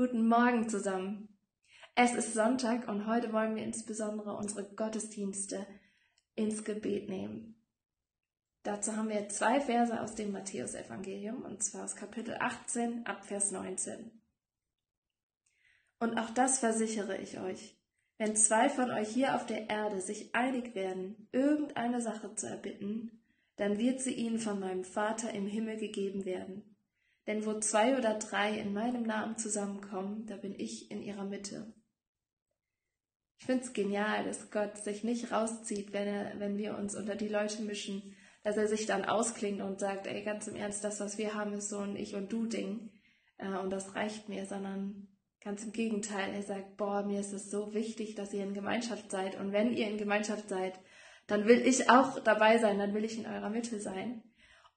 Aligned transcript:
Guten 0.00 0.28
Morgen 0.28 0.68
zusammen. 0.68 1.36
Es 1.96 2.14
ist 2.14 2.32
Sonntag 2.32 2.86
und 2.86 3.08
heute 3.08 3.32
wollen 3.32 3.56
wir 3.56 3.64
insbesondere 3.64 4.36
unsere 4.36 4.62
Gottesdienste 4.76 5.66
ins 6.36 6.62
Gebet 6.62 7.08
nehmen. 7.08 7.60
Dazu 8.62 8.94
haben 8.94 9.08
wir 9.08 9.28
zwei 9.28 9.60
Verse 9.60 10.00
aus 10.00 10.14
dem 10.14 10.30
Matthäusevangelium 10.30 11.42
und 11.42 11.64
zwar 11.64 11.82
aus 11.82 11.96
Kapitel 11.96 12.36
18 12.38 13.06
ab 13.06 13.24
Vers 13.24 13.50
19. 13.50 14.22
Und 15.98 16.16
auch 16.16 16.30
das 16.30 16.60
versichere 16.60 17.16
ich 17.16 17.40
euch. 17.40 17.76
Wenn 18.18 18.36
zwei 18.36 18.68
von 18.68 18.92
euch 18.92 19.08
hier 19.08 19.34
auf 19.34 19.46
der 19.46 19.68
Erde 19.68 20.00
sich 20.00 20.32
einig 20.32 20.76
werden, 20.76 21.28
irgendeine 21.32 22.00
Sache 22.00 22.36
zu 22.36 22.46
erbitten, 22.46 23.24
dann 23.56 23.78
wird 23.78 24.00
sie 24.00 24.14
ihnen 24.14 24.38
von 24.38 24.60
meinem 24.60 24.84
Vater 24.84 25.32
im 25.32 25.48
Himmel 25.48 25.76
gegeben 25.76 26.24
werden. 26.24 26.77
Denn 27.28 27.44
wo 27.44 27.60
zwei 27.60 27.98
oder 27.98 28.14
drei 28.14 28.58
in 28.58 28.72
meinem 28.72 29.02
Namen 29.02 29.36
zusammenkommen, 29.36 30.24
da 30.26 30.36
bin 30.36 30.54
ich 30.58 30.90
in 30.90 31.02
ihrer 31.02 31.24
Mitte. 31.24 31.74
Ich 33.38 33.44
finde 33.44 33.64
es 33.64 33.74
genial, 33.74 34.24
dass 34.24 34.50
Gott 34.50 34.78
sich 34.78 35.04
nicht 35.04 35.30
rauszieht, 35.30 35.92
wenn, 35.92 36.08
er, 36.08 36.40
wenn 36.40 36.56
wir 36.56 36.76
uns 36.78 36.96
unter 36.96 37.14
die 37.14 37.28
Leute 37.28 37.62
mischen, 37.62 38.16
dass 38.42 38.56
er 38.56 38.66
sich 38.66 38.86
dann 38.86 39.04
ausklingt 39.04 39.60
und 39.60 39.78
sagt, 39.78 40.06
ey, 40.06 40.24
ganz 40.24 40.48
im 40.48 40.56
Ernst, 40.56 40.82
das, 40.82 41.00
was 41.00 41.18
wir 41.18 41.34
haben, 41.34 41.52
ist 41.52 41.68
so 41.68 41.78
ein 41.80 41.96
Ich- 41.96 42.14
und 42.14 42.32
Du-Ding 42.32 42.90
äh, 43.36 43.58
und 43.58 43.70
das 43.70 43.94
reicht 43.94 44.30
mir, 44.30 44.46
sondern 44.46 45.08
ganz 45.44 45.62
im 45.64 45.72
Gegenteil, 45.72 46.32
er 46.32 46.42
sagt, 46.42 46.78
boah, 46.78 47.04
mir 47.04 47.20
ist 47.20 47.34
es 47.34 47.50
so 47.50 47.74
wichtig, 47.74 48.14
dass 48.14 48.32
ihr 48.32 48.42
in 48.42 48.54
Gemeinschaft 48.54 49.10
seid 49.10 49.38
und 49.38 49.52
wenn 49.52 49.76
ihr 49.76 49.86
in 49.88 49.98
Gemeinschaft 49.98 50.48
seid, 50.48 50.80
dann 51.26 51.46
will 51.46 51.60
ich 51.60 51.90
auch 51.90 52.20
dabei 52.20 52.56
sein, 52.56 52.78
dann 52.78 52.94
will 52.94 53.04
ich 53.04 53.18
in 53.18 53.26
eurer 53.26 53.50
Mitte 53.50 53.80
sein. 53.80 54.22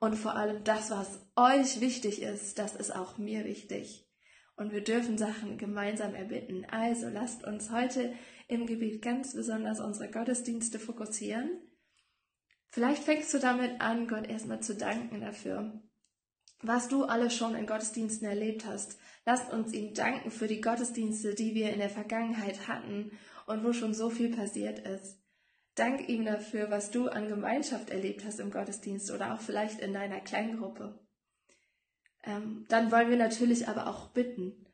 Und 0.00 0.16
vor 0.16 0.34
allem 0.34 0.64
das, 0.64 0.90
was 0.90 1.20
euch 1.36 1.80
wichtig 1.80 2.22
ist, 2.22 2.58
das 2.58 2.74
ist 2.74 2.90
auch 2.90 3.18
mir 3.18 3.44
wichtig. 3.44 4.08
Und 4.56 4.72
wir 4.72 4.82
dürfen 4.82 5.18
Sachen 5.18 5.58
gemeinsam 5.58 6.14
erbitten. 6.14 6.64
Also 6.70 7.08
lasst 7.08 7.44
uns 7.44 7.70
heute 7.70 8.14
im 8.48 8.66
Gebet 8.66 9.02
ganz 9.02 9.34
besonders 9.34 9.78
unsere 9.78 10.10
Gottesdienste 10.10 10.78
fokussieren. 10.78 11.50
Vielleicht 12.68 13.04
fängst 13.04 13.32
du 13.34 13.38
damit 13.38 13.80
an, 13.80 14.08
Gott 14.08 14.26
erstmal 14.26 14.60
zu 14.60 14.74
danken 14.74 15.20
dafür, 15.20 15.82
was 16.62 16.88
du 16.88 17.04
alles 17.04 17.34
schon 17.34 17.54
in 17.54 17.66
Gottesdiensten 17.66 18.26
erlebt 18.26 18.64
hast. 18.64 18.98
Lasst 19.26 19.52
uns 19.52 19.72
ihm 19.72 19.92
danken 19.92 20.30
für 20.30 20.46
die 20.46 20.62
Gottesdienste, 20.62 21.34
die 21.34 21.54
wir 21.54 21.72
in 21.72 21.78
der 21.78 21.90
Vergangenheit 21.90 22.68
hatten 22.68 23.12
und 23.46 23.64
wo 23.64 23.72
schon 23.72 23.92
so 23.92 24.08
viel 24.08 24.34
passiert 24.34 24.78
ist. 24.78 25.19
Dank 25.74 26.08
ihm 26.08 26.24
dafür, 26.24 26.70
was 26.70 26.90
du 26.90 27.08
an 27.08 27.28
Gemeinschaft 27.28 27.90
erlebt 27.90 28.24
hast 28.24 28.40
im 28.40 28.50
Gottesdienst 28.50 29.10
oder 29.10 29.34
auch 29.34 29.40
vielleicht 29.40 29.80
in 29.80 29.92
deiner 29.92 30.20
Kleingruppe. 30.20 30.98
Ähm, 32.24 32.66
dann 32.68 32.90
wollen 32.90 33.10
wir 33.10 33.16
natürlich 33.16 33.68
aber 33.68 33.86
auch 33.86 34.08
bitten, 34.08 34.66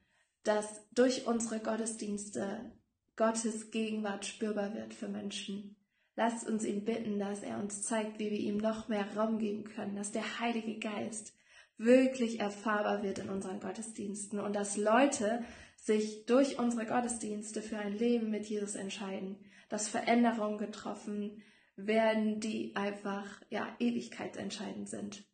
dass 0.42 0.88
durch 0.92 1.26
unsere 1.26 1.60
Gottesdienste 1.60 2.72
Gottes 3.16 3.70
Gegenwart 3.70 4.26
spürbar 4.26 4.74
wird 4.74 4.94
für 4.94 5.08
Menschen. 5.08 5.76
Lasst 6.16 6.46
uns 6.46 6.64
ihn 6.64 6.84
bitten, 6.84 7.18
dass 7.18 7.42
er 7.42 7.58
uns 7.58 7.82
zeigt, 7.82 8.18
wie 8.18 8.30
wir 8.30 8.38
ihm 8.38 8.56
noch 8.56 8.88
mehr 8.88 9.06
Raum 9.16 9.38
geben 9.38 9.64
können, 9.64 9.96
dass 9.96 10.12
der 10.12 10.40
Heilige 10.40 10.78
Geist 10.78 11.34
wirklich 11.78 12.40
erfahrbar 12.40 13.02
wird 13.02 13.18
in 13.18 13.28
unseren 13.28 13.60
Gottesdiensten 13.60 14.40
und 14.40 14.54
dass 14.54 14.76
Leute 14.76 15.44
sich 15.76 16.26
durch 16.26 16.58
unsere 16.58 16.86
Gottesdienste 16.86 17.62
für 17.62 17.78
ein 17.78 17.96
Leben 17.96 18.30
mit 18.30 18.46
Jesus 18.46 18.74
entscheiden, 18.74 19.38
dass 19.68 19.88
Veränderungen 19.88 20.58
getroffen 20.58 21.42
werden, 21.76 22.40
die 22.40 22.74
einfach 22.74 23.42
ja 23.50 23.68
ewigkeitsentscheidend 23.78 24.88
sind. 24.88 25.24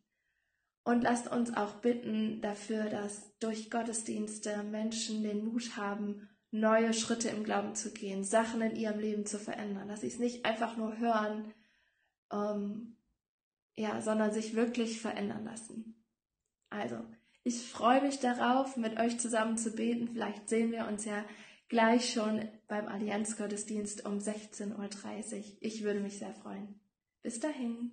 Und 0.83 1.01
lasst 1.01 1.31
uns 1.31 1.55
auch 1.55 1.75
bitten 1.75 2.41
dafür, 2.41 2.89
dass 2.89 3.37
durch 3.39 3.71
Gottesdienste 3.71 4.63
Menschen 4.63 5.23
den 5.23 5.45
Mut 5.45 5.77
haben, 5.77 6.29
neue 6.51 6.93
Schritte 6.93 7.29
im 7.29 7.43
Glauben 7.43 7.73
zu 7.73 7.93
gehen, 7.93 8.23
Sachen 8.23 8.61
in 8.61 8.75
ihrem 8.75 8.99
Leben 8.99 9.25
zu 9.25 9.39
verändern, 9.39 9.87
dass 9.87 10.01
sie 10.01 10.07
es 10.07 10.19
nicht 10.19 10.45
einfach 10.45 10.77
nur 10.77 10.97
hören, 10.99 11.53
ähm, 12.31 12.97
ja, 13.75 14.01
sondern 14.01 14.31
sich 14.31 14.55
wirklich 14.55 15.01
verändern 15.01 15.45
lassen. 15.45 16.02
Also, 16.73 16.97
ich 17.43 17.69
freue 17.69 18.01
mich 18.01 18.19
darauf, 18.19 18.77
mit 18.77 18.99
euch 18.99 19.19
zusammen 19.19 19.57
zu 19.57 19.71
beten. 19.71 20.07
Vielleicht 20.07 20.49
sehen 20.49 20.71
wir 20.71 20.87
uns 20.87 21.05
ja 21.05 21.23
gleich 21.69 22.11
schon 22.11 22.47
beim 22.67 22.87
Allianzgottesdienst 22.87 24.05
um 24.05 24.17
16.30 24.17 24.73
Uhr. 24.73 25.43
Ich 25.59 25.83
würde 25.83 25.99
mich 25.99 26.17
sehr 26.17 26.33
freuen. 26.33 26.79
Bis 27.21 27.39
dahin. 27.39 27.91